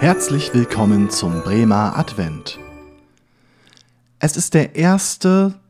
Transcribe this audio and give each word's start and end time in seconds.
Herzlich 0.00 0.54
willkommen 0.54 1.10
zum 1.10 1.42
Bremer 1.42 1.98
Advent. 1.98 2.58
Es 4.20 4.36
ist 4.36 4.54
der 4.54 4.74
1. 4.74 5.20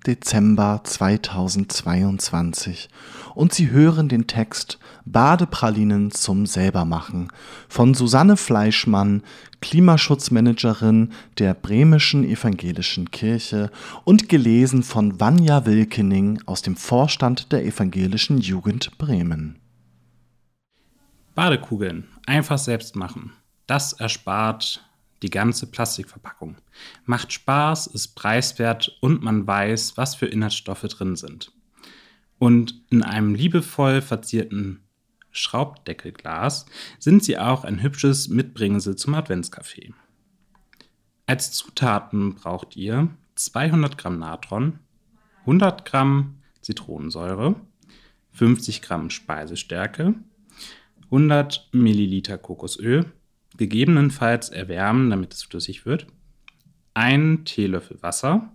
Dezember 0.07 0.81
2022 0.83 2.89
und 3.35 3.53
Sie 3.53 3.69
hören 3.69 4.09
den 4.09 4.27
Text 4.27 4.79
Badepralinen 5.05 6.11
zum 6.13 6.47
Selbermachen 6.47 7.31
von 7.69 7.93
Susanne 7.93 8.39
Fleischmann, 8.39 9.23
Klimaschutzmanagerin 9.61 11.13
der 11.37 11.53
Bremischen 11.53 12.25
Evangelischen 12.25 13.11
Kirche 13.11 13.71
und 14.05 14.31
gelesen 14.31 14.83
von 14.83 15.21
Vanja 15.21 15.67
Wilkening 15.67 16.41
aus 16.47 16.63
dem 16.63 16.77
Vorstand 16.77 17.53
der 17.53 17.67
Evangelischen 17.67 18.39
Jugend 18.39 18.97
Bremen. 18.97 19.59
Badekugeln 21.35 22.09
einfach 22.25 22.57
selbst 22.57 22.97
machen. 22.97 23.35
Das 23.67 23.93
erspart 23.93 24.88
die 25.23 25.31
ganze 25.31 25.67
Plastikverpackung. 25.67 26.57
Macht 27.05 27.33
Spaß, 27.33 27.89
ist 27.89 28.15
preiswert 28.15 28.97
und 29.01 29.23
man 29.23 29.47
weiß, 29.47 29.97
was 29.97 30.15
für 30.15 30.27
Inhaltsstoffe 30.27 30.83
drin 30.83 31.17
sind. 31.17 31.53
Und 32.39 32.83
in 32.91 33.03
einem 33.03 33.35
liebevoll 33.35 34.01
verzierten 34.01 34.81
Schraubdeckelglas 35.31 36.67
sind 36.99 37.25
sie 37.25 37.39
auch 37.39 37.65
ein 37.65 37.83
hübsches 37.83 38.29
Mitbringsel 38.29 38.97
zum 38.97 39.15
Adventskaffee. 39.15 39.93
Als 41.27 41.53
Zutaten 41.53 42.35
braucht 42.35 42.77
ihr 42.77 43.09
200 43.35 43.99
Gramm 43.99 44.19
Natron, 44.19 44.79
100 45.41 45.85
Gramm 45.85 46.43
Zitronensäure, 46.61 47.57
50 48.33 48.83
Gramm 48.83 49.11
Speisestärke, 49.11 50.15
100 51.05 51.69
Milliliter 51.73 52.39
Kokosöl, 52.39 53.13
gegebenenfalls 53.57 54.51
erwärmen, 54.51 55.11
damit 55.11 55.35
es 55.35 55.43
flüssig 55.43 55.87
wird, 55.87 56.07
ein 56.95 57.45
Teelöffel 57.45 58.03
Wasser 58.03 58.53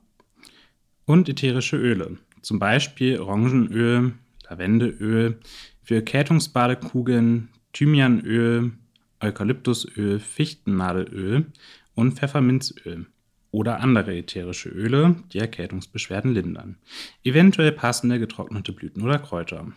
und 1.05 1.29
ätherische 1.29 1.77
Öle, 1.77 2.17
zum 2.41 2.59
Beispiel 2.59 3.19
Orangenöl, 3.19 4.13
Lavendeöl, 4.49 5.39
für 5.81 5.95
Erkältungsbadekugeln 5.95 7.49
Thymianöl, 7.73 8.71
Eukalyptusöl, 9.19 10.19
Fichtennadelöl 10.19 11.47
und 11.95 12.13
Pfefferminzöl 12.13 13.07
oder 13.51 13.79
andere 13.79 14.15
ätherische 14.17 14.69
Öle, 14.69 15.15
die 15.31 15.39
Erkältungsbeschwerden 15.39 16.33
lindern. 16.33 16.77
Eventuell 17.23 17.71
passende 17.71 18.19
getrocknete 18.19 18.71
Blüten 18.71 19.03
oder 19.03 19.19
Kräuter. 19.19 19.71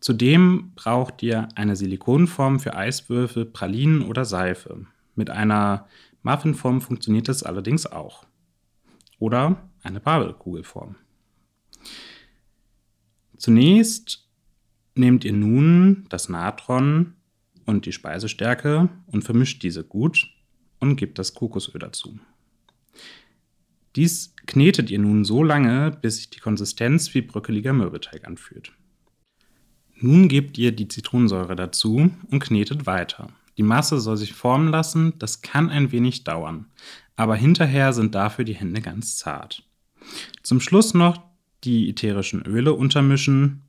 Zudem 0.00 0.72
braucht 0.74 1.22
ihr 1.22 1.48
eine 1.54 1.76
Silikonform 1.76 2.60
für 2.60 2.76
Eiswürfel, 2.76 3.46
Pralinen 3.46 4.02
oder 4.02 4.24
Seife. 4.24 4.86
Mit 5.14 5.30
einer 5.30 5.88
Muffinform 6.22 6.80
funktioniert 6.80 7.28
das 7.28 7.42
allerdings 7.42 7.86
auch. 7.86 8.26
Oder 9.18 9.68
eine 9.82 10.00
Babelkugelform. 10.00 10.96
Zunächst 13.36 14.28
nehmt 14.94 15.24
ihr 15.24 15.32
nun 15.32 16.06
das 16.08 16.28
Natron 16.28 17.14
und 17.64 17.86
die 17.86 17.92
Speisestärke 17.92 18.88
und 19.06 19.22
vermischt 19.22 19.62
diese 19.62 19.84
gut 19.84 20.28
und 20.80 20.96
gebt 20.96 21.18
das 21.18 21.34
Kokosöl 21.34 21.78
dazu. 21.78 22.18
Dies 23.94 24.34
knetet 24.46 24.90
ihr 24.90 24.98
nun 24.98 25.24
so 25.24 25.42
lange, 25.42 25.90
bis 25.90 26.16
sich 26.16 26.30
die 26.30 26.40
Konsistenz 26.40 27.14
wie 27.14 27.22
bröckeliger 27.22 27.72
Mürbeteig 27.72 28.26
anfühlt. 28.26 28.72
Nun 29.98 30.28
gebt 30.28 30.58
ihr 30.58 30.72
die 30.72 30.88
Zitronensäure 30.88 31.56
dazu 31.56 32.10
und 32.30 32.40
knetet 32.40 32.86
weiter. 32.86 33.28
Die 33.56 33.62
Masse 33.62 33.98
soll 33.98 34.18
sich 34.18 34.34
formen 34.34 34.68
lassen, 34.68 35.14
das 35.18 35.40
kann 35.40 35.70
ein 35.70 35.90
wenig 35.90 36.24
dauern, 36.24 36.66
aber 37.16 37.36
hinterher 37.36 37.94
sind 37.94 38.14
dafür 38.14 38.44
die 38.44 38.54
Hände 38.54 38.82
ganz 38.82 39.16
zart. 39.16 39.62
Zum 40.42 40.60
Schluss 40.60 40.92
noch 40.92 41.22
die 41.64 41.88
ätherischen 41.88 42.42
Öle 42.42 42.74
untermischen, 42.74 43.62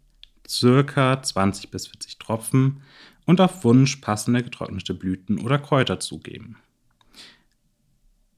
circa 0.47 1.21
20 1.21 1.71
bis 1.71 1.87
40 1.87 2.19
Tropfen 2.19 2.81
und 3.25 3.39
auf 3.39 3.63
Wunsch 3.63 3.97
passende 3.97 4.43
getrocknete 4.43 4.93
Blüten 4.93 5.39
oder 5.39 5.57
Kräuter 5.57 5.99
zugeben. 5.99 6.57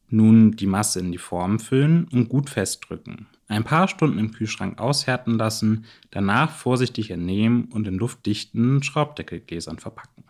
Nun 0.09 0.51
die 0.51 0.65
Masse 0.65 0.99
in 0.99 1.11
die 1.11 1.17
Form 1.17 1.59
füllen 1.59 2.07
und 2.11 2.29
gut 2.29 2.49
festdrücken. 2.49 3.27
Ein 3.47 3.63
paar 3.63 3.87
Stunden 3.87 4.19
im 4.19 4.31
Kühlschrank 4.31 4.79
aushärten 4.79 5.37
lassen, 5.37 5.85
danach 6.11 6.51
vorsichtig 6.51 7.11
entnehmen 7.11 7.65
und 7.65 7.87
in 7.87 7.95
luftdichten 7.95 8.83
Schraubdeckelgläsern 8.83 9.79
verpacken. 9.79 10.23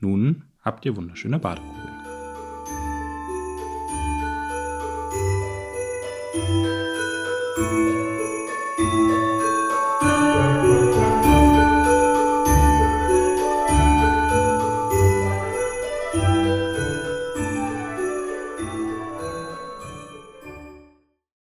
Nun 0.00 0.44
habt 0.62 0.84
ihr 0.84 0.96
wunderschöne 0.96 1.38
Badekugeln. 1.38 1.93